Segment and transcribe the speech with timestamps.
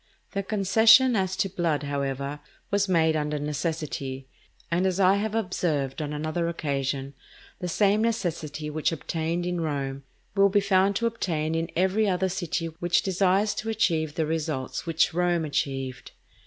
[0.31, 2.39] The concession as to blood, however,
[2.71, 4.27] was made under necessity,
[4.71, 7.13] and as I have observed on another occasion,
[7.59, 10.01] the same necessity which obtained in Rome,
[10.35, 14.87] will be found to obtain in every other city which desires to achieve the results
[14.87, 16.13] which Rome achieved.